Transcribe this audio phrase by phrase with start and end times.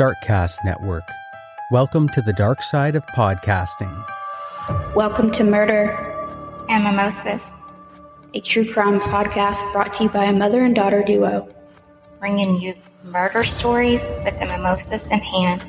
[0.00, 1.06] Darkcast Network.
[1.70, 3.92] Welcome to the dark side of podcasting.
[4.94, 5.90] Welcome to Murder
[6.70, 7.54] and Mimosas,
[8.32, 11.46] a true crime podcast brought to you by a mother and daughter duo,
[12.18, 12.74] bringing you
[13.04, 15.68] murder stories with the mimosas in hand.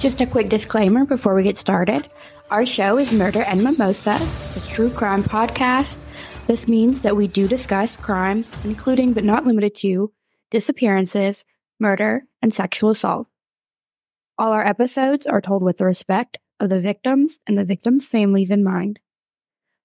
[0.00, 2.08] Just a quick disclaimer before we get started.
[2.50, 4.20] Our show is Murder and Mimosas.
[4.46, 5.98] It's a true crime podcast.
[6.48, 10.12] This means that we do discuss crimes, including but not limited to
[10.50, 11.44] disappearances,
[11.82, 13.26] murder, and sexual assault.
[14.38, 18.50] All our episodes are told with the respect of the victims and the victims' families
[18.50, 19.00] in mind.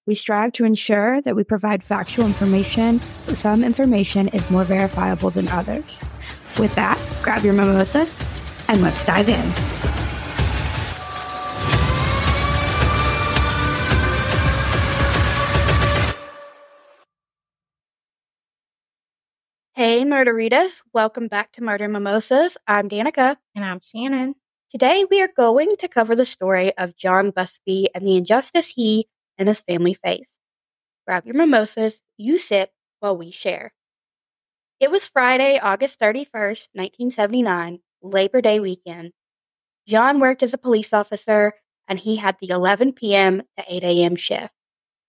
[0.06, 5.28] We strive to ensure that we provide factual information, but some information is more verifiable
[5.28, 6.00] than others.
[6.58, 8.16] With that, grab your mimosas
[8.68, 9.77] and let's dive in.
[19.98, 20.82] Hey, Murderitas.
[20.92, 22.56] Welcome back to Murder Mimosas.
[22.68, 23.34] I'm Danica.
[23.56, 24.36] And I'm Shannon.
[24.70, 29.08] Today, we are going to cover the story of John Busby and the injustice he
[29.38, 30.36] and his family face.
[31.04, 33.72] Grab your mimosas, you sip while we share.
[34.78, 39.10] It was Friday, August 31st, 1979, Labor Day weekend.
[39.84, 41.54] John worked as a police officer
[41.88, 43.42] and he had the 11 p.m.
[43.58, 44.14] to 8 a.m.
[44.14, 44.54] shift.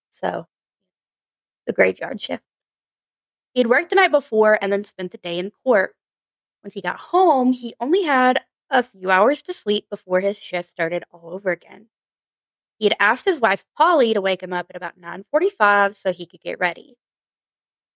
[0.09, 0.47] So,
[1.67, 2.41] the graveyard shift.
[3.59, 5.93] He'd worked the night before and then spent the day in court.
[6.63, 10.69] Once he got home, he only had a few hours to sleep before his shift
[10.69, 11.89] started all over again.
[12.80, 16.25] He had asked his wife Polly to wake him up at about 9:45 so he
[16.25, 16.97] could get ready.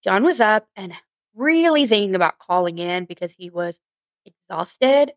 [0.04, 0.94] John was up and
[1.34, 3.80] really thinking about calling in because he was
[4.26, 5.14] exhausted.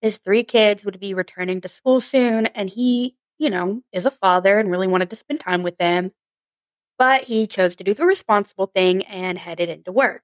[0.00, 4.10] His three kids would be returning to school soon and he, you know, is a
[4.10, 6.12] father and really wanted to spend time with them
[6.98, 10.22] but he chose to do the responsible thing and headed into work.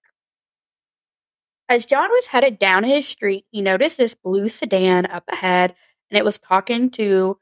[1.68, 5.74] As John was headed down his street, he noticed this blue sedan up ahead
[6.10, 7.38] and it was talking to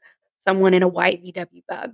[0.47, 1.93] someone in a white VW bug.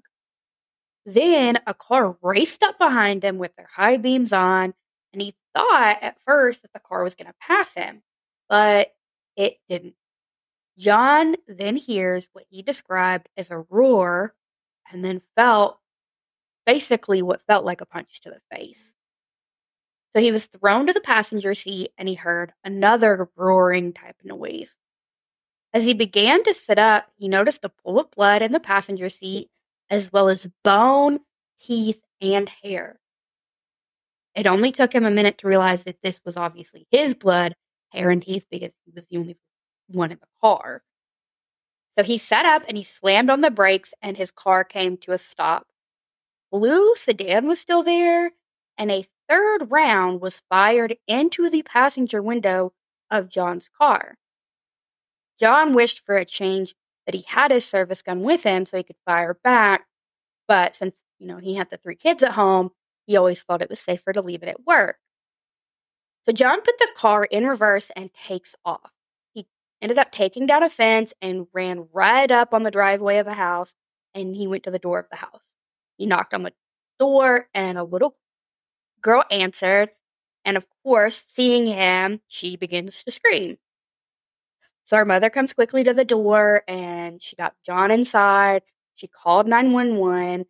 [1.05, 4.73] Then a car raced up behind him with their high beams on,
[5.11, 8.04] and he thought at first that the car was going to pass him,
[8.48, 8.94] but
[9.36, 9.95] it didn't.
[10.77, 14.33] John then hears what he described as a roar
[14.92, 15.79] and then felt
[16.70, 18.94] basically what felt like a punch to the face.
[20.14, 24.76] So he was thrown to the passenger seat and he heard another roaring type noise.
[25.74, 29.10] As he began to sit up, he noticed a pool of blood in the passenger
[29.10, 29.50] seat,
[29.90, 31.22] as well as bone,
[31.60, 33.00] teeth, and hair.
[34.36, 37.56] It only took him a minute to realize that this was obviously his blood,
[37.90, 39.38] hair, and teeth because he was the only
[39.88, 40.84] one in the car.
[41.98, 45.14] So he sat up and he slammed on the brakes, and his car came to
[45.14, 45.66] a stop
[46.52, 48.32] blue sedan was still there,
[48.77, 52.73] and a third round was fired into the passenger window
[53.11, 54.17] of John's car.
[55.39, 58.83] John wished for a change that he had his service gun with him so he
[58.83, 59.88] could fire back,
[60.48, 62.71] but since you know he had the three kids at home,
[63.05, 64.98] he always thought it was safer to leave it at work.
[66.26, 68.92] So John put the car in reverse and takes off.
[69.33, 69.48] He
[69.82, 73.33] ended up taking down a fence and ran right up on the driveway of a
[73.33, 73.73] house
[74.14, 75.55] and he went to the door of the house.
[75.99, 76.54] He knocked on the
[76.99, 78.17] door, and a little
[79.02, 79.92] girl answered.
[80.45, 83.58] And of course, seeing him, she begins to scream.
[84.83, 88.64] So our mother comes quickly to the door and she got John inside.
[88.95, 90.45] She called 911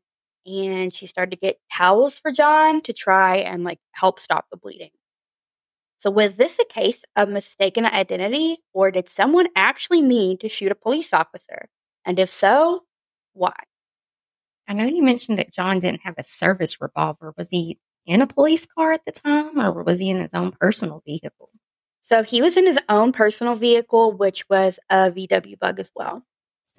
[0.45, 4.57] and she started to get towels for John to try and like help stop the
[4.57, 4.91] bleeding.
[5.97, 10.71] So was this a case of mistaken identity or did someone actually mean to shoot
[10.71, 11.69] a police officer?
[12.05, 12.85] And if so,
[13.33, 13.53] why?
[14.69, 17.33] I know you mentioned that John didn't have a service revolver.
[17.35, 20.51] Was he in a police car at the time or was he in his own
[20.51, 21.49] personal vehicle?
[22.03, 26.23] So he was in his own personal vehicle, which was a VW bug as well.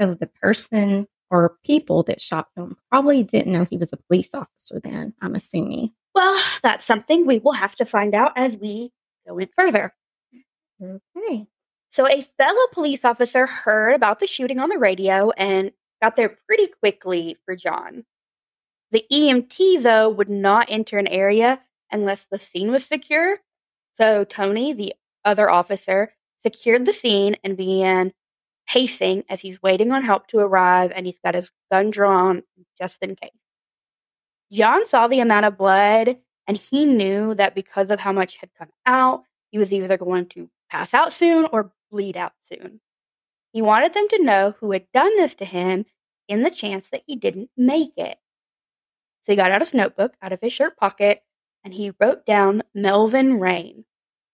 [0.01, 4.35] So the person or people that shot him probably didn't know he was a police
[4.35, 5.91] officer then, I'm assuming.
[6.15, 8.93] Well, that's something we will have to find out as we
[9.27, 9.95] go in further.
[10.81, 11.47] Okay.
[11.91, 16.37] So a fellow police officer heard about the shooting on the radio and got there
[16.47, 18.05] pretty quickly for John.
[18.91, 21.61] The EMT, though, would not enter an area
[21.93, 23.39] unless the scene was secure.
[23.93, 24.95] So Tony, the
[25.25, 28.13] other officer, secured the scene and began
[28.67, 32.43] pacing as he's waiting on help to arrive and he's got his gun drawn
[32.79, 33.31] just in case.
[34.53, 36.17] John saw the amount of blood
[36.47, 40.27] and he knew that because of how much had come out, he was either going
[40.31, 42.81] to pass out soon or bleed out soon.
[43.53, 45.85] He wanted them to know who had done this to him
[46.29, 48.19] in the chance that he didn't make it.
[49.23, 51.23] So he got out his notebook out of his shirt pocket
[51.65, 53.85] and he wrote down Melvin Reine.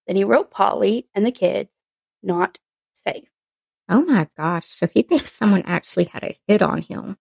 [0.06, 1.68] Then he wrote Polly and the kid,
[2.22, 2.58] not
[3.06, 3.28] safe.
[3.88, 4.66] Oh my gosh.
[4.66, 7.16] So he thinks someone actually had a hit on him.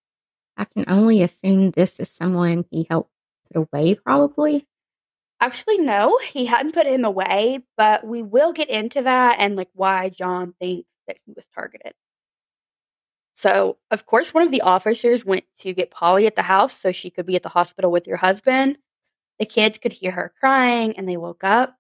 [0.58, 3.12] I can only assume this is someone he helped
[3.48, 4.68] put away, probably.
[5.42, 9.70] Actually, no, he hadn't put him away, but we will get into that and like
[9.74, 11.94] why John thinks that he was targeted.
[13.36, 16.92] So, of course, one of the officers went to get Polly at the house so
[16.92, 18.78] she could be at the hospital with your husband.
[19.40, 21.76] The kids could hear her crying and they woke up.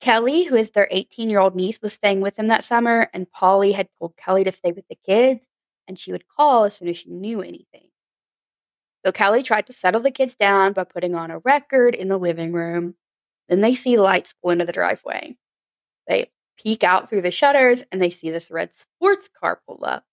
[0.00, 3.30] Kelly, who is their 18 year old niece, was staying with them that summer, and
[3.30, 5.40] Polly had told Kelly to stay with the kids
[5.88, 7.88] and she would call as soon as she knew anything.
[9.04, 12.18] So Kelly tried to settle the kids down by putting on a record in the
[12.18, 12.94] living room.
[13.48, 15.36] Then they see lights pull into the driveway.
[16.06, 20.04] They peek out through the shutters and they see this red sports car pull up.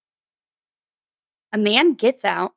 [1.53, 2.53] A man gets out,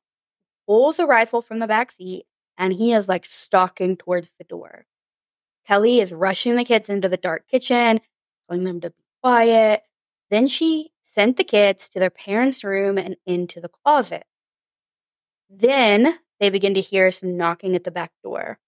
[0.67, 2.27] pulls a rifle from the back seat,
[2.57, 4.87] and he is like stalking towards the door.
[5.67, 8.01] Kelly is rushing the kids into the dark kitchen,
[8.49, 9.83] telling them to be quiet.
[10.31, 14.25] Then she sent the kids to their parents' room and into the closet.
[15.49, 18.59] Then they begin to hear some knocking at the back door.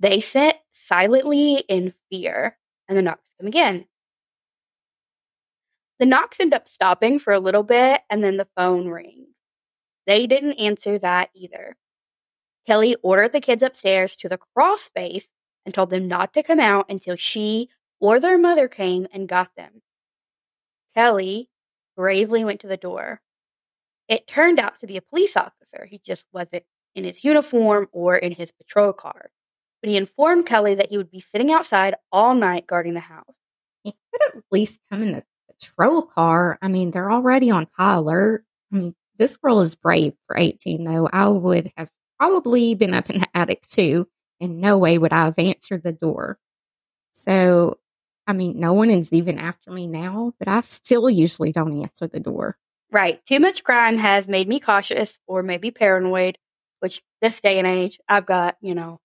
[0.00, 2.56] They sit silently in fear,
[2.88, 3.86] and the knocks come again.
[5.98, 9.28] The knocks end up stopping for a little bit, and then the phone rings.
[10.06, 11.76] They didn't answer that either.
[12.66, 15.28] Kelly ordered the kids upstairs to the crawl space
[15.64, 17.68] and told them not to come out until she
[18.00, 19.82] or their mother came and got them.
[20.94, 21.48] Kelly
[21.96, 23.20] bravely went to the door.
[24.08, 25.86] It turned out to be a police officer.
[25.86, 26.64] He just wasn't
[26.94, 29.30] in his uniform or in his patrol car.
[29.82, 33.36] But he informed Kelly that he would be sitting outside all night guarding the house.
[33.84, 36.58] He could at least come in the patrol car.
[36.60, 38.44] I mean, they're already on high alert.
[38.72, 41.08] I mean, this girl is brave for 18, though.
[41.12, 44.08] I would have probably been up in the attic too.
[44.40, 46.38] In no way would I have answered the door.
[47.12, 47.78] So,
[48.26, 52.06] I mean, no one is even after me now, but I still usually don't answer
[52.06, 52.56] the door.
[52.92, 53.24] Right.
[53.26, 56.38] Too much crime has made me cautious or maybe paranoid,
[56.80, 59.00] which this day and age, I've got, you know,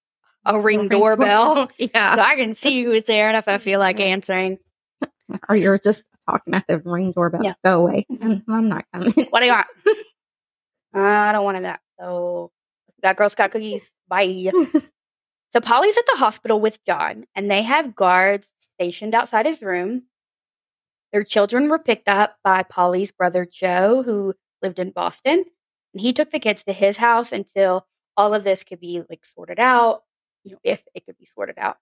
[0.45, 1.69] a ring doorbell.
[1.77, 2.15] yeah.
[2.15, 4.59] So I can see who's there and if I feel like answering.
[5.49, 7.43] Or you're just talking at the ring doorbell.
[7.43, 7.53] Yeah.
[7.63, 8.05] Go away.
[8.21, 9.11] I'm, mm, I'm not coming.
[9.29, 9.67] What do you want?
[10.93, 11.79] I don't want that.
[11.99, 12.51] So
[13.01, 13.89] that girl's got cookies.
[14.07, 14.51] Bye.
[15.51, 20.03] so Polly's at the hospital with John, and they have guards stationed outside his room.
[21.13, 25.45] Their children were picked up by Polly's brother Joe, who lived in Boston,
[25.93, 27.87] and he took the kids to his house until
[28.17, 30.03] all of this could be like sorted out,
[30.43, 31.77] you know, if it could be sorted out.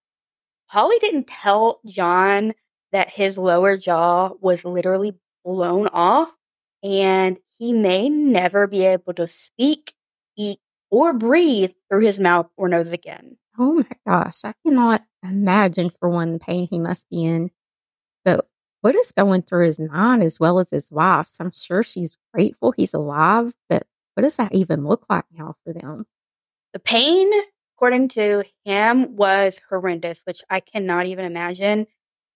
[0.70, 2.54] Polly didn't tell John
[2.92, 5.14] that his lower jaw was literally
[5.44, 6.36] blown off
[6.84, 9.94] and he may never be able to speak,
[10.38, 10.60] eat,
[10.90, 13.38] or breathe through his mouth or nose again.
[13.58, 14.40] Oh my gosh.
[14.44, 17.52] I cannot imagine, for one, the pain he must be in.
[18.26, 18.48] But
[18.82, 21.38] what is going through his mind as well as his wife's?
[21.40, 23.86] I'm sure she's grateful he's alive, but
[24.16, 26.06] what does that even look like now for them?
[26.74, 27.30] The pain,
[27.82, 31.88] according to him, was horrendous, which I cannot even imagine.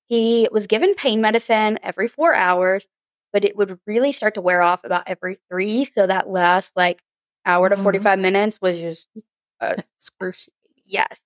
[0.08, 2.88] He was given pain medicine every four hours,
[3.32, 5.86] but it would really start to wear off about every three.
[5.86, 7.04] So that last like
[7.46, 7.84] hour to Mhm.
[7.84, 9.08] 45 minutes was just,
[9.62, 10.54] Excruciating.
[10.86, 11.22] yes.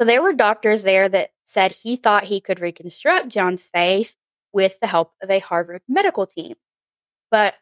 [0.00, 4.14] So there were doctors there that said he thought he could reconstruct John's face
[4.52, 6.54] with the help of a Harvard medical team.
[7.30, 7.54] But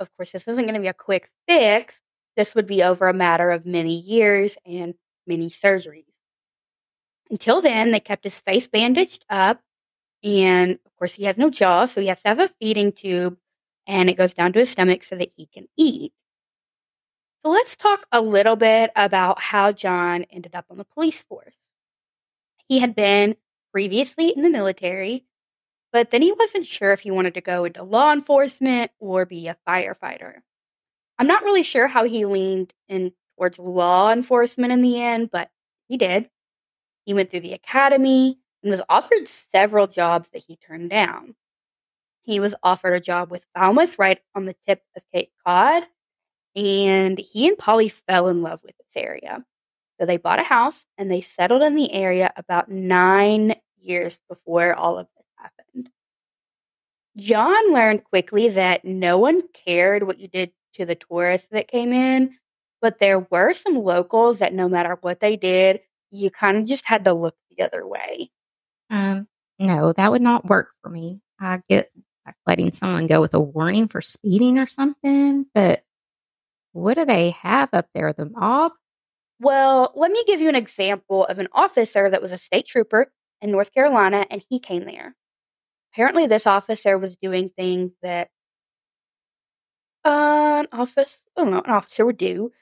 [0.00, 2.00] of course, this isn't going to be a quick fix.
[2.36, 4.94] This would be over a matter of many years and
[5.26, 6.04] many surgeries.
[7.30, 9.62] Until then, they kept his face bandaged up.
[10.22, 13.38] And of course, he has no jaw, so he has to have a feeding tube
[13.86, 16.12] and it goes down to his stomach so that he can eat.
[17.40, 21.54] So let's talk a little bit about how John ended up on the police force.
[22.68, 23.36] He had been
[23.72, 25.24] previously in the military,
[25.92, 29.46] but then he wasn't sure if he wanted to go into law enforcement or be
[29.46, 30.40] a firefighter.
[31.18, 35.50] I'm not really sure how he leaned in towards law enforcement in the end, but
[35.88, 36.28] he did.
[37.04, 41.34] He went through the academy and was offered several jobs that he turned down.
[42.22, 45.84] He was offered a job with Falmouth right on the tip of Cape Cod,
[46.56, 49.44] and he and Polly fell in love with this area.
[50.00, 54.74] So they bought a house and they settled in the area about nine years before
[54.74, 55.90] all of this happened.
[57.16, 61.92] John learned quickly that no one cared what you did to the tourists that came
[61.92, 62.36] in,
[62.80, 65.80] but there were some locals that no matter what they did,
[66.10, 68.30] you kind of just had to look the other way.
[68.90, 69.26] Um,
[69.58, 71.20] no, that would not work for me.
[71.40, 71.90] I get
[72.26, 75.82] like letting someone go with a warning for speeding or something, but
[76.72, 78.12] what do they have up there?
[78.12, 78.72] The mob?
[79.40, 83.12] Well, let me give you an example of an officer that was a state trooper
[83.42, 85.14] in North Carolina, and he came there.
[85.92, 88.28] apparently this officer was doing things that
[90.08, 92.52] an office, I don't know, an officer would do.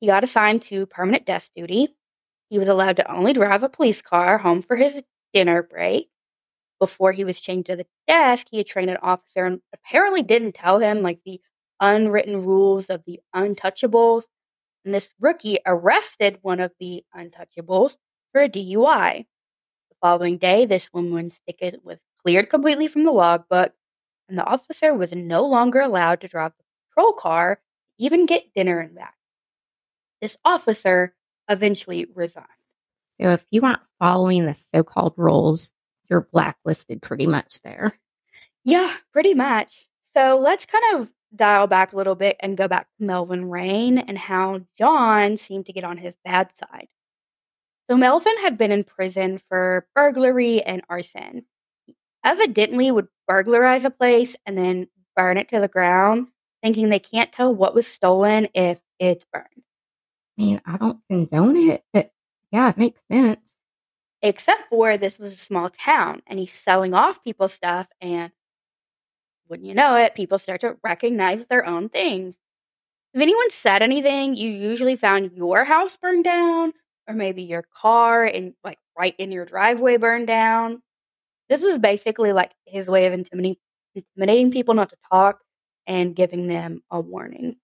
[0.00, 1.96] He got assigned to permanent desk duty.
[2.50, 5.02] He was allowed to only drive a police car home for his
[5.34, 6.10] dinner break.
[6.80, 10.54] Before he was chained to the desk, he had trained an officer and apparently didn't
[10.54, 11.40] tell him like the
[11.80, 14.24] unwritten rules of the untouchables.
[14.84, 17.98] And this rookie arrested one of the untouchables
[18.32, 19.26] for a DUI.
[19.90, 23.74] The following day, this woman's ticket was cleared completely from the logbook,
[24.28, 26.64] and the officer was no longer allowed to drive the
[26.96, 27.60] patrol car,
[27.98, 29.14] even get dinner and back.
[30.20, 31.14] This officer
[31.48, 32.46] eventually resigned.
[33.20, 35.72] So if you aren't following the so called rules,
[36.08, 37.92] you're blacklisted pretty much there.
[38.64, 39.86] Yeah, pretty much.
[40.14, 43.98] So let's kind of dial back a little bit and go back to Melvin Reine
[43.98, 46.88] and how John seemed to get on his bad side.
[47.88, 51.44] So Melvin had been in prison for burglary and arson.
[51.84, 56.28] He evidently would burglarize a place and then burn it to the ground,
[56.66, 59.46] thinking they can't tell what was stolen if it's burned.
[60.36, 62.10] I mean, I don't condone it, but
[62.50, 63.52] yeah, it makes sense.
[64.20, 68.32] Except for this was a small town and he's selling off people's stuff and
[69.48, 72.36] wouldn't you know it, people start to recognize their own things.
[73.14, 76.72] If anyone said anything, you usually found your house burned down
[77.06, 80.82] or maybe your car and like right in your driveway burned down.
[81.48, 83.60] This was basically like his way of intimidating
[83.94, 85.38] intimidating people not to talk
[85.86, 87.56] and giving them a warning.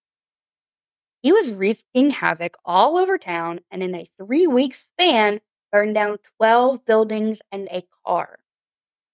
[1.22, 6.18] He was wreaking havoc all over town and in a three week span burned down
[6.38, 8.40] 12 buildings and a car.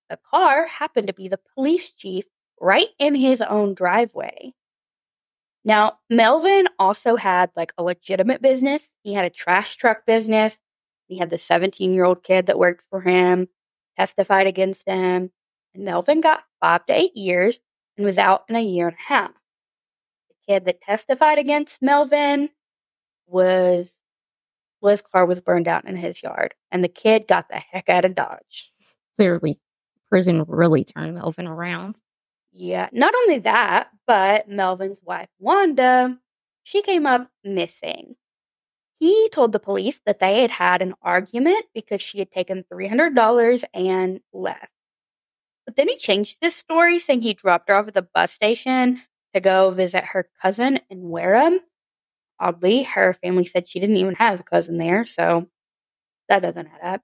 [0.08, 2.24] The car happened to be the police chief
[2.60, 4.54] right in his own driveway.
[5.64, 8.90] Now, Melvin also had like a legitimate business.
[9.02, 10.58] He had a trash truck business.
[11.08, 13.48] He had the 17 year old kid that worked for him,
[13.98, 15.30] testified against him.
[15.74, 17.60] And Melvin got five to eight years
[17.98, 19.32] and was out in a year and a half.
[20.30, 22.48] The kid that testified against Melvin
[23.26, 23.98] was
[24.82, 28.04] his car was burned out in his yard, and the kid got the heck out
[28.04, 28.72] of Dodge.
[29.18, 29.60] Clearly,
[30.08, 32.00] prison really turned Melvin around.
[32.52, 36.16] Yeah, not only that, but Melvin's wife, Wanda,
[36.62, 38.14] she came up missing.
[38.98, 43.64] He told the police that they had had an argument because she had taken $300
[43.74, 44.72] and left.
[45.68, 49.02] But then he changed his story, saying he dropped her off at the bus station
[49.34, 51.60] to go visit her cousin in Wareham.
[52.40, 55.46] Oddly, her family said she didn't even have a cousin there, so
[56.30, 57.02] that doesn't add up.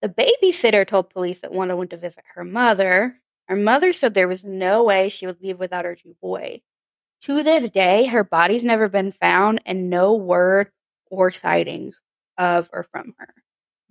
[0.00, 4.28] The babysitter told police that Wanda went to visit her mother, her mother said there
[4.28, 6.60] was no way she would leave without her two boys.
[7.24, 10.70] To this day, her body's never been found and no word
[11.10, 12.00] or sightings
[12.38, 13.34] of or from her.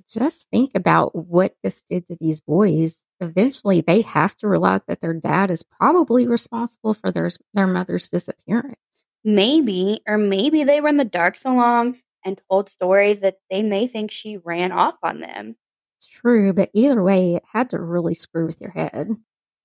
[0.10, 3.05] Just think about what this did to these boys.
[3.22, 8.10] Eventually, they have to realize that their dad is probably responsible for their, their mother's
[8.10, 8.76] disappearance.
[9.24, 13.64] Maybe, or maybe they were in the dark so long and told stories that they
[13.64, 15.56] may think she ran off on them.
[16.12, 19.10] True, but either way, it had to really screw with your head.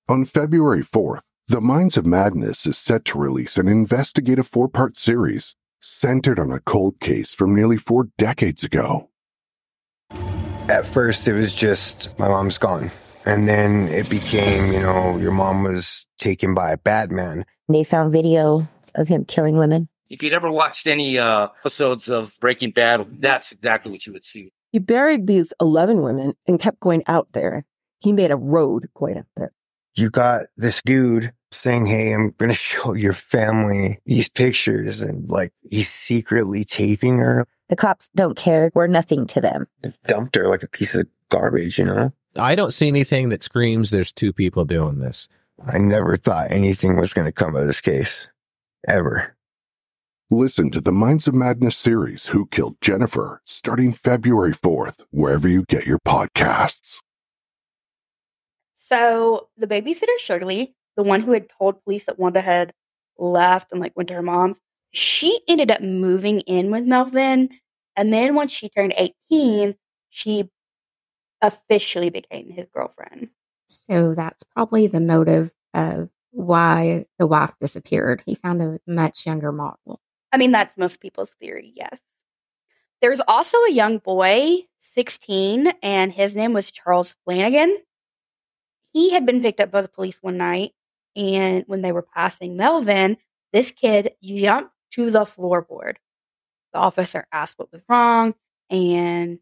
[0.07, 4.97] On February 4th, The Minds of Madness is set to release an investigative four part
[4.97, 9.09] series centered on a cold case from nearly four decades ago.
[10.69, 12.91] At first, it was just my mom's gone.
[13.25, 17.45] And then it became, you know, your mom was taken by a Batman.
[17.69, 19.89] They found video of him killing women.
[20.09, 24.25] If you'd ever watched any uh, episodes of Breaking Bad, that's exactly what you would
[24.25, 24.51] see.
[24.71, 27.65] He buried these 11 women and kept going out there.
[28.01, 29.53] He made a road going out there.
[29.93, 35.01] You got this dude saying, Hey, I'm going to show your family these pictures.
[35.01, 37.47] And like he's secretly taping her.
[37.69, 38.71] The cops don't care.
[38.73, 39.67] We're nothing to them.
[40.07, 42.11] Dumped her like a piece of garbage, you know?
[42.37, 45.27] I don't see anything that screams there's two people doing this.
[45.71, 48.29] I never thought anything was going to come of this case.
[48.87, 49.35] Ever.
[50.29, 55.65] Listen to the Minds of Madness series, Who Killed Jennifer, starting February 4th, wherever you
[55.65, 56.99] get your podcasts.
[58.77, 62.73] So the babysitter, Shirley, the one who had told police that Wanda had
[63.17, 64.57] left and like went to her mom's,
[64.93, 67.49] she ended up moving in with Melvin.
[67.97, 69.75] And then once she turned 18,
[70.09, 70.49] she
[71.41, 73.29] officially became his girlfriend.
[73.67, 78.23] So that's probably the motive of why the wife disappeared.
[78.25, 79.99] He found a much younger model.
[80.31, 81.99] I mean, that's most people's theory, yes.
[83.01, 87.77] There's also a young boy, 16, and his name was Charles Flanagan
[88.93, 90.73] he had been picked up by the police one night,
[91.15, 93.17] and when they were passing Melvin,
[93.53, 95.95] this kid jumped to the floorboard.
[96.73, 98.35] The officer asked what was wrong,
[98.69, 99.39] and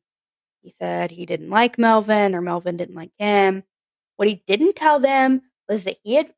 [0.62, 3.64] he said he didn't like Melvin or Melvin didn't like him.
[4.18, 6.34] What he didn't tell them was that he had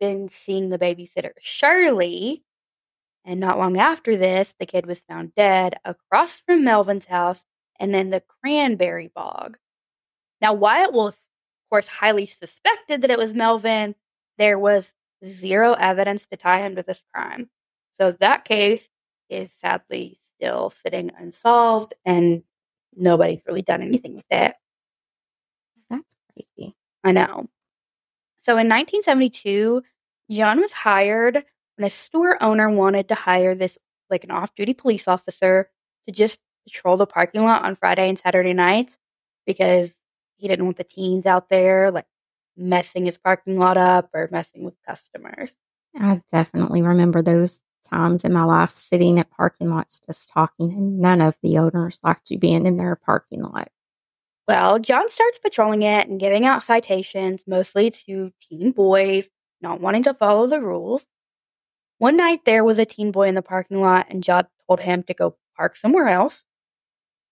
[0.00, 2.44] been seeing the babysitter, Shirley,
[3.24, 7.44] and not long after this, the kid was found dead across from Melvin's house
[7.80, 9.58] and in the cranberry bog.
[10.40, 13.96] Now, Wyatt was, of course, highly suspected that it was Melvin.
[14.38, 14.94] There was
[15.24, 17.50] zero evidence to tie him to this crime.
[17.92, 18.88] So that case
[19.28, 22.44] is sadly still sitting unsolved, and
[22.96, 24.54] nobody's really done anything with it.
[25.90, 26.74] That's crazy.
[27.04, 27.48] I know.
[28.40, 29.82] So in 1972,
[30.30, 31.44] John was hired
[31.76, 33.78] when a store owner wanted to hire this,
[34.10, 35.70] like an off duty police officer,
[36.04, 38.98] to just patrol the parking lot on Friday and Saturday nights
[39.46, 39.96] because
[40.36, 42.06] he didn't want the teens out there, like
[42.56, 45.54] messing his parking lot up or messing with customers.
[45.98, 50.98] I definitely remember those times in my life sitting at parking lots just talking, and
[50.98, 53.68] none of the owners liked you being in their parking lot.
[54.48, 60.04] Well, John starts patrolling it and giving out citations, mostly to teen boys not wanting
[60.04, 61.06] to follow the rules.
[61.98, 65.02] One night there was a teen boy in the parking lot, and John told him
[65.04, 66.44] to go park somewhere else.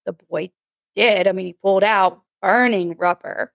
[0.06, 0.50] The boy
[0.96, 1.26] did.
[1.26, 3.52] I mean, he pulled out burning rubber.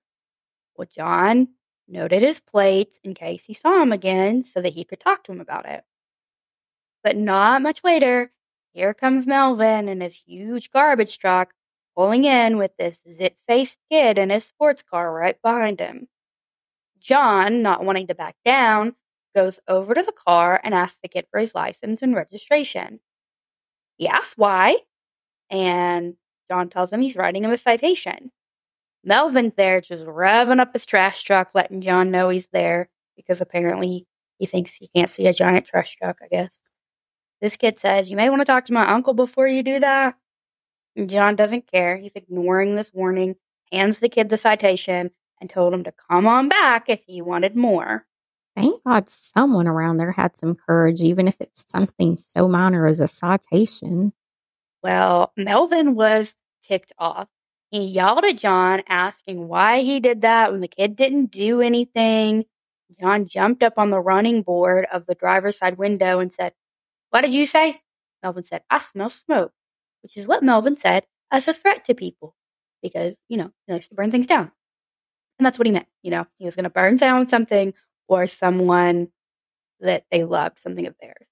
[0.75, 1.49] Well, John
[1.87, 5.31] noted his plates in case he saw him again so that he could talk to
[5.31, 5.83] him about it.
[7.03, 8.31] But not much later,
[8.73, 11.53] here comes Melvin in his huge garbage truck
[11.95, 16.07] pulling in with this zit faced kid in his sports car right behind him.
[16.99, 18.95] John, not wanting to back down,
[19.35, 22.99] goes over to the car and asks the kid for his license and registration.
[23.97, 24.77] He asks why,
[25.49, 26.15] and
[26.49, 28.31] John tells him he's writing him a citation.
[29.03, 34.07] Melvin's there just revving up his trash truck, letting John know he's there because apparently
[34.39, 36.59] he thinks he can't see a giant trash truck, I guess.
[37.41, 40.15] This kid says, You may want to talk to my uncle before you do that.
[40.95, 41.97] And John doesn't care.
[41.97, 43.35] He's ignoring this warning,
[43.71, 47.55] hands the kid the citation, and told him to come on back if he wanted
[47.55, 48.05] more.
[48.55, 52.99] Thank God someone around there had some courage, even if it's something so minor as
[52.99, 54.11] a citation.
[54.83, 57.29] Well, Melvin was ticked off.
[57.71, 62.45] He yelled at John, asking why he did that when the kid didn't do anything.
[62.99, 66.53] John jumped up on the running board of the driver's side window and said,
[67.09, 67.81] What did you say?
[68.23, 69.51] Melvin said, I smell smoke,
[70.03, 72.35] which is what Melvin said as a threat to people
[72.81, 74.51] because, you know, he likes to burn things down.
[75.37, 75.87] And that's what he meant.
[76.03, 77.73] You know, he was going to burn down something
[78.07, 79.09] or someone
[79.79, 81.27] that they loved, something of theirs.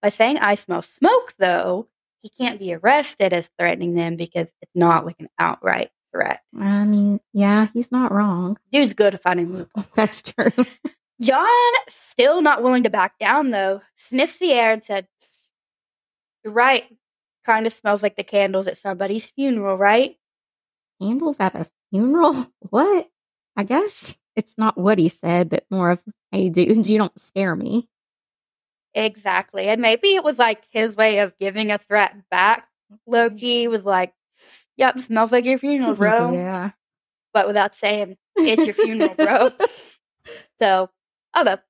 [0.00, 1.88] By saying, I smell smoke, though,
[2.22, 6.40] he can't be arrested as threatening them because it's not like an outright threat.
[6.58, 8.58] I mean, yeah, he's not wrong.
[8.70, 9.86] Dude's good at finding loopholes.
[9.96, 10.50] That's true.
[11.22, 11.48] John,
[11.88, 15.06] still not willing to back down though, sniffs the air and said,
[16.44, 16.84] You're right.
[17.46, 20.16] Kind of smells like the candles at somebody's funeral, right?
[21.00, 22.46] Candles at a funeral?
[22.70, 23.08] What?
[23.56, 27.54] I guess it's not what he said, but more of, hey, dude, you don't scare
[27.54, 27.86] me.
[28.94, 29.66] Exactly.
[29.68, 32.66] And maybe it was like his way of giving a threat back.
[33.06, 34.12] Loki was like,
[34.76, 36.32] Yep, smells like your funeral, bro.
[36.32, 36.70] yeah.
[37.34, 39.50] But without saying it's your funeral, bro.
[40.58, 40.90] so
[41.34, 41.60] Oh, I love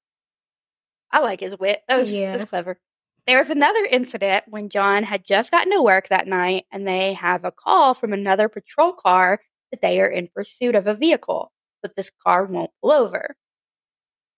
[1.12, 1.82] I like his wit.
[1.88, 2.78] That was, that was clever.
[3.26, 7.12] There was another incident when John had just gotten to work that night and they
[7.12, 11.52] have a call from another patrol car that they are in pursuit of a vehicle,
[11.82, 13.36] but this car won't pull over.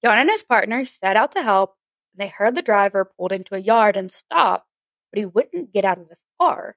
[0.04, 1.76] John and his partner set out to help
[2.12, 4.66] and they heard the driver pulled into a yard and stopped,
[5.12, 6.76] but he wouldn't get out of his car.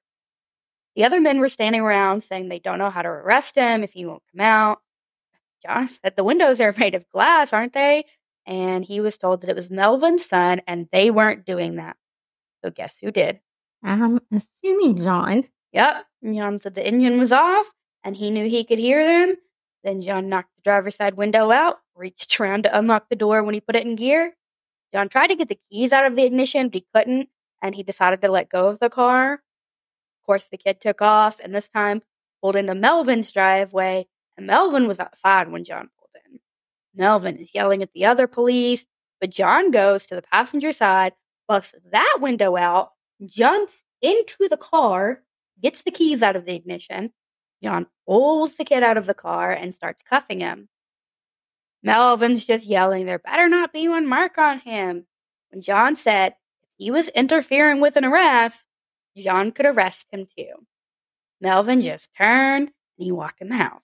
[0.96, 3.92] The other men were standing around saying they don't know how to arrest him if
[3.92, 4.80] he won't come out.
[5.64, 8.04] John said the windows are made of glass, aren't they?
[8.48, 11.96] And he was told that it was Melvin's son and they weren't doing that.
[12.64, 13.40] So guess who did?
[13.84, 15.44] I'm assuming John.
[15.72, 16.06] Yep.
[16.24, 17.66] John said the engine was off
[18.02, 19.36] and he knew he could hear them.
[19.84, 23.52] Then John knocked the driver's side window out, reached around to unlock the door when
[23.52, 24.34] he put it in gear.
[24.94, 27.28] John tried to get the keys out of the ignition, but he couldn't,
[27.62, 29.34] and he decided to let go of the car.
[29.34, 32.02] Of course, the kid took off and this time
[32.40, 34.06] pulled into Melvin's driveway,
[34.36, 35.90] and Melvin was outside when John.
[36.98, 38.84] Melvin is yelling at the other police,
[39.20, 41.12] but John goes to the passenger side,
[41.46, 42.90] busts that window out,
[43.24, 45.22] jumps into the car,
[45.62, 47.12] gets the keys out of the ignition.
[47.62, 50.68] John pulls the kid out of the car and starts cuffing him.
[51.82, 55.06] Melvin's just yelling, There better not be one mark on him.
[55.50, 56.34] When John said
[56.76, 58.66] he was interfering with an arrest,
[59.16, 60.52] John could arrest him too.
[61.40, 63.82] Melvin just turned and he walked in the house.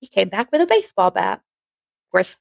[0.00, 1.38] He came back with a baseball bat.
[1.38, 2.36] Of course,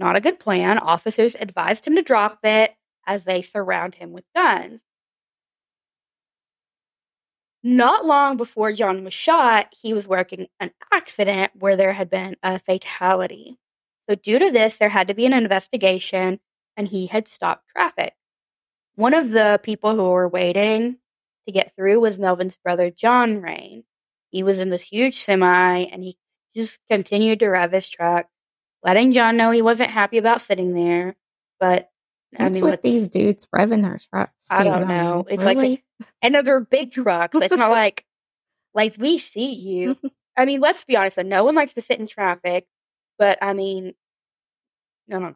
[0.00, 0.78] not a good plan.
[0.78, 2.74] Officers advised him to drop it
[3.06, 4.80] as they surround him with guns.
[7.62, 12.36] Not long before John was shot, he was working an accident where there had been
[12.42, 13.58] a fatality.
[14.08, 16.40] So, due to this, there had to be an investigation,
[16.76, 18.14] and he had stopped traffic.
[18.94, 20.96] One of the people who were waiting
[21.46, 23.84] to get through was Melvin's brother, John Reine.
[24.30, 26.16] He was in this huge semi, and he
[26.56, 28.26] just continued to rev his truck,
[28.82, 31.16] letting John know he wasn't happy about sitting there.
[31.58, 31.90] But
[32.38, 34.46] I What's mean, let's- these dudes revving their trucks?
[34.50, 35.26] I don't know.
[35.28, 35.84] It's like really?
[36.22, 37.36] and they're big trucks.
[37.40, 38.04] It's not like
[38.74, 39.96] like we see you.
[40.36, 41.18] I mean, let's be honest.
[41.18, 42.66] No one likes to sit in traffic,
[43.18, 43.94] but I mean,
[45.08, 45.18] no.
[45.18, 45.34] no.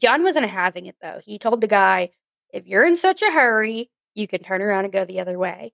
[0.00, 1.20] John wasn't having it though.
[1.24, 2.10] He told the guy,
[2.52, 5.72] "If you're in such a hurry, you can turn around and go the other way."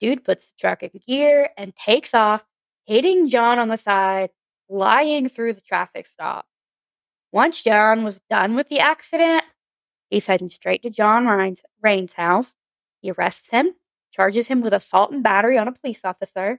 [0.00, 2.44] Dude puts the truck in gear and takes off,
[2.84, 4.30] hitting John on the side,
[4.72, 6.46] flying through the traffic stop.
[7.30, 9.44] Once John was done with the accident,
[10.08, 12.54] he's heading straight to John Reine's, Reine's house.
[13.02, 13.74] He arrests him,
[14.12, 16.58] charges him with assault and battery on a police officer.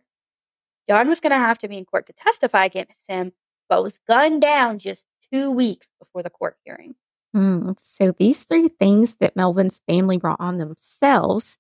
[0.88, 3.32] John was going to have to be in court to testify against him,
[3.67, 6.93] but was gunned down just two weeks before the court hearing.
[7.34, 11.58] Hmm, so these three things that Melvin's family brought on themselves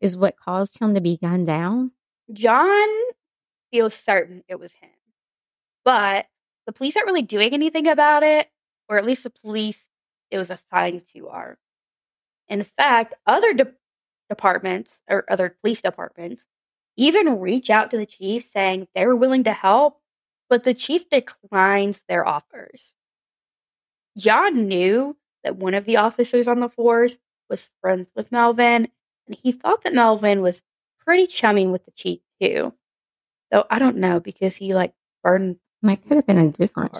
[0.00, 1.90] is what caused him to be gunned down.
[2.32, 2.88] John
[3.72, 4.90] feels certain it was him,
[5.84, 6.26] but
[6.66, 8.48] the police aren't really doing anything about it,
[8.88, 9.86] or at least the police
[10.30, 11.58] it was assigned to are.
[12.48, 13.74] In fact, other de-
[14.28, 16.46] departments or other police departments
[16.96, 20.00] even reach out to the chief saying they're willing to help,
[20.48, 22.92] but the chief declines their offers.
[24.16, 28.88] John knew that one of the officers on the force was friends with Melvin,
[29.26, 30.62] and he thought that Melvin was
[30.98, 32.74] pretty chummy with the chief too.
[33.50, 36.92] Though I don't know because he like burned And it could have been a different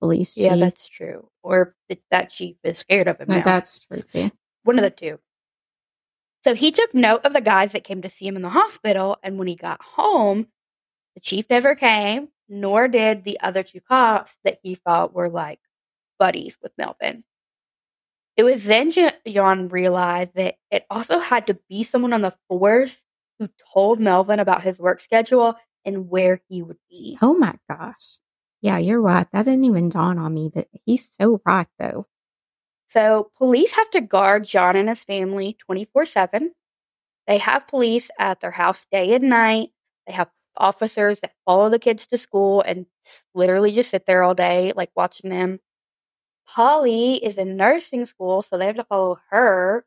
[0.00, 0.44] police chief.
[0.44, 1.28] Yeah, that's true.
[1.42, 3.42] Or th- that chief is scared of him No, now.
[3.44, 4.30] that's true too.
[4.64, 5.18] One of the two.
[6.44, 9.18] So he took note of the guys that came to see him in the hospital,
[9.22, 10.46] and when he got home,
[11.14, 15.60] the chief never came, nor did the other two cops that he thought were like
[16.18, 17.24] buddies with Melvin.
[18.36, 22.34] It was then Jo- John realized that it also had to be someone on the
[22.48, 23.04] force
[23.38, 27.18] who told Melvin about his work schedule and where he would be.
[27.22, 28.18] Oh my gosh.
[28.62, 29.26] Yeah, you're right.
[29.32, 32.06] That didn't even dawn on me, but he's so right though.
[32.88, 36.52] So police have to guard John and his family 24 7.
[37.26, 39.70] They have police at their house day and night.
[40.06, 42.86] They have officers that follow the kids to school and
[43.34, 45.60] literally just sit there all day, like watching them.
[46.46, 49.84] Polly is in nursing school, so they have to follow her.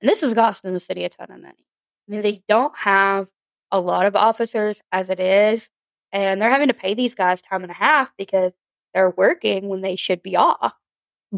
[0.00, 1.66] And this is costing the city a ton of money.
[2.08, 3.28] I mean, they don't have
[3.72, 5.68] a lot of officers as it is,
[6.12, 8.52] and they're having to pay these guys time and a half because
[8.94, 10.74] they're working when they should be off.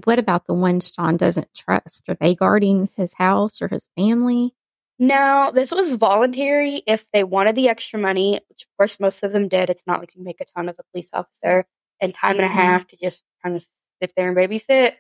[0.05, 2.03] What about the ones John doesn't trust?
[2.09, 4.55] Are they guarding his house or his family?
[4.99, 9.33] No, this was voluntary if they wanted the extra money, which of course most of
[9.33, 9.71] them did.
[9.71, 11.67] It's not like you make a ton as a police officer,
[12.01, 12.53] and time and a Mhm.
[12.53, 13.67] half to just kind of
[14.03, 14.97] sit there and babysit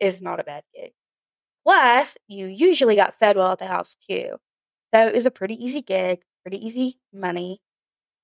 [0.00, 0.92] is not a bad gig.
[1.64, 4.38] Plus, you usually got fed well at the house too.
[4.94, 7.60] So it was a pretty easy gig, pretty easy money.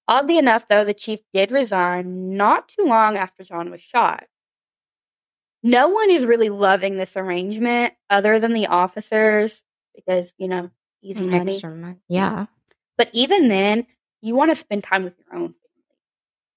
[0.09, 4.25] Oddly enough, though, the chief did resign not too long after John was shot.
[5.63, 9.63] No one is really loving this arrangement other than the officers
[9.95, 10.71] because, you know,
[11.03, 11.53] easy money.
[11.53, 11.97] extra money.
[12.09, 12.47] Yeah.
[12.97, 13.87] But even then,
[14.23, 15.55] you want to spend time with your own family.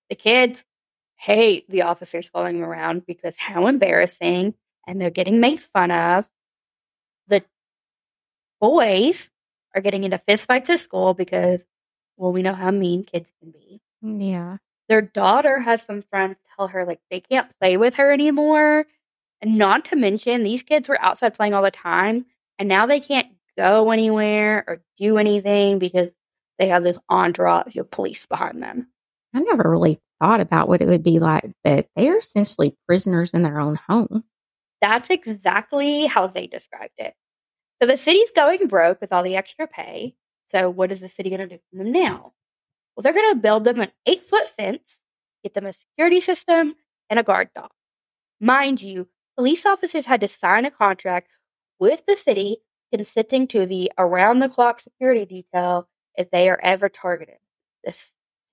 [0.10, 0.64] The kids
[1.16, 4.54] hate the officers following them around because how embarrassing,
[4.86, 6.30] and they're getting made fun of.
[7.28, 7.44] The
[8.62, 9.30] boys
[9.78, 11.66] are getting into fistfights at school because,
[12.18, 13.80] well, we know how mean kids can be.
[14.02, 14.58] Yeah.
[14.90, 18.86] Their daughter has some friends tell her like they can't play with her anymore.
[19.42, 22.26] And not to mention, these kids were outside playing all the time,
[22.58, 26.10] and now they can't go anywhere or do anything because
[26.58, 28.88] they have this entourage of police behind them.
[29.36, 33.32] I never really thought about what it would be like, but they are essentially prisoners
[33.34, 34.24] in their own home.
[34.82, 37.14] That's exactly how they described it.
[37.82, 40.16] So the city's going broke with all the extra pay.
[40.48, 42.34] So what is the city going to do for them now?
[42.96, 45.00] Well, they're going to build them an eight foot fence,
[45.44, 46.76] get them a security system,
[47.10, 47.70] and a guard dog.
[48.40, 51.30] Mind you, police officers had to sign a contract
[51.80, 52.58] with the city
[52.92, 57.38] consenting to the around the clock security detail if they are ever targeted.
[57.84, 57.92] The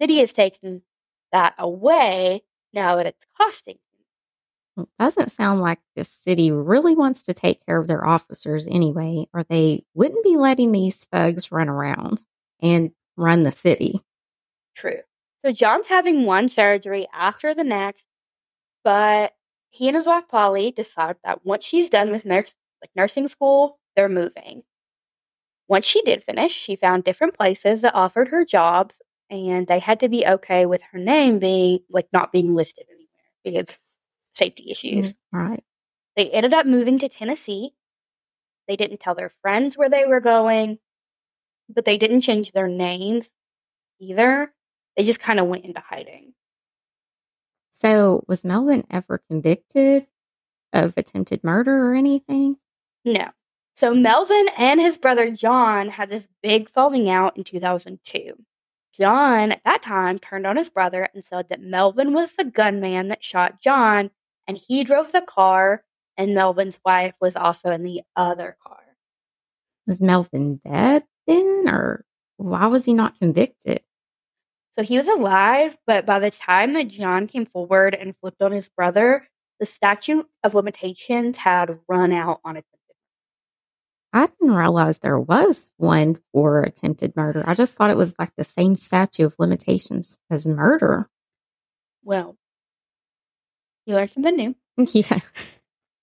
[0.00, 0.82] city is taking
[1.32, 3.78] that away now that it's costing.
[4.76, 9.26] It doesn't sound like the city really wants to take care of their officers anyway,
[9.32, 12.24] or they wouldn't be letting these thugs run around
[12.60, 14.00] and run the city.
[14.74, 15.00] True.
[15.44, 18.04] So John's having one surgery after the next,
[18.82, 19.34] but
[19.70, 23.78] he and his wife Polly decide that once she's done with nurse like nursing school,
[23.94, 24.62] they're moving.
[25.68, 30.00] Once she did finish, she found different places that offered her jobs, and they had
[30.00, 33.08] to be okay with her name being like not being listed anywhere
[33.44, 33.78] because
[34.35, 35.14] safety issues.
[35.14, 35.64] Mm, right.
[36.16, 37.73] They ended up moving to Tennessee.
[38.68, 40.79] They didn't tell their friends where they were going,
[41.68, 43.31] but they didn't change their names
[44.01, 44.53] either.
[44.97, 46.35] They just kind of went into hiding.
[47.70, 50.07] So, was Melvin ever convicted
[50.73, 52.57] of attempted murder or anything?
[53.05, 53.31] No.
[53.77, 58.35] So Melvin and his brother John had this big falling out in 2002.
[58.92, 63.09] John, at that time, turned on his brother and said that Melvin was the gunman
[63.09, 64.12] that shot John,
[64.46, 65.83] and he drove the car,
[66.16, 68.78] and Melvin's wife was also in the other car.
[69.87, 72.04] Was Melvin dead then, or
[72.37, 73.83] why was he not convicted?
[74.78, 78.52] So he was alive, but by the time that John came forward and flipped on
[78.52, 79.28] his brother,
[79.61, 82.64] the statute of limitations had run out on it.
[84.12, 87.42] I didn't realize there was one for attempted murder.
[87.46, 91.11] I just thought it was like the same statute of limitations as murder.
[92.04, 92.37] Well,
[93.87, 94.55] you learned something new.
[94.92, 95.20] yeah.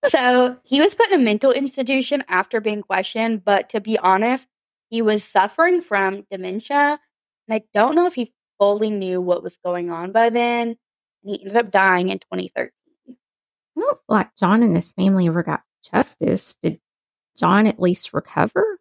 [0.06, 4.48] So he was put in a mental institution after being questioned, but to be honest,
[4.90, 7.00] he was suffering from dementia.
[7.48, 10.70] And I don't know if he fully knew what was going on by then.
[10.70, 10.78] And
[11.24, 12.72] he ended up dying in 2013.
[13.08, 16.56] I don't feel like John and his family ever got justice.
[16.56, 16.80] Did
[17.38, 18.80] John at least recover?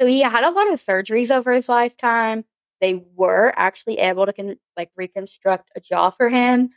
[0.00, 2.44] So he had a lot of surgeries over his lifetime.
[2.80, 6.70] They were actually able to con- like reconstruct a jaw for him,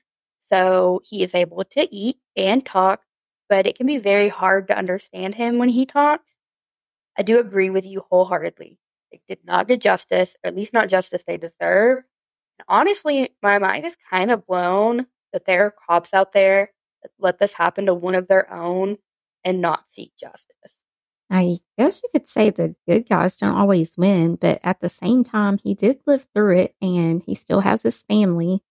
[0.51, 3.01] so he is able to eat and talk.
[3.49, 6.35] But it can be very hard to understand him when he talks.
[7.17, 8.79] I do agree with you wholeheartedly.
[9.11, 11.97] They did not get justice, or at least not justice they deserve.
[12.59, 16.71] And honestly, my mind is kind of blown that there are cops out there
[17.03, 18.97] that let this happen to one of their own
[19.43, 20.79] and not seek justice.
[21.29, 25.23] I guess you could say the good guys don't always win, but at the same
[25.23, 28.61] time, he did live through it and he still has his family.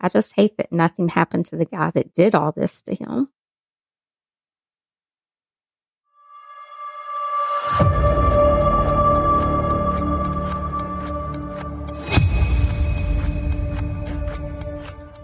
[0.00, 3.28] I just hate that nothing happened to the guy that did all this to him.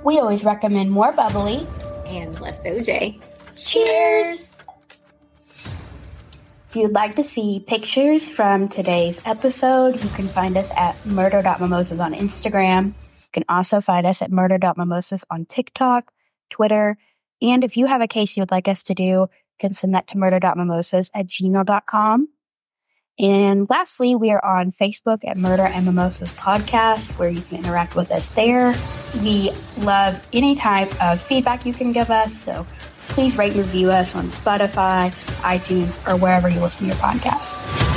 [0.04, 1.66] We always recommend more bubbly
[2.06, 3.22] and less OJ.
[3.56, 4.54] Cheers!
[6.68, 12.00] If you'd like to see pictures from today's episode, you can find us at murder.mimosas
[12.00, 12.92] on Instagram.
[13.34, 16.12] Can also find us at murder.mimosas on TikTok,
[16.50, 16.96] Twitter,
[17.42, 19.94] and if you have a case you would like us to do, you can send
[19.94, 22.28] that to murder.mimosas at gmail.com.
[23.18, 27.94] And lastly, we are on Facebook at Murder and Mimosas Podcast, where you can interact
[27.94, 28.74] with us there.
[29.20, 32.66] We love any type of feedback you can give us, so
[33.08, 35.10] please rate and review us on Spotify,
[35.42, 37.93] iTunes, or wherever you listen to your podcasts.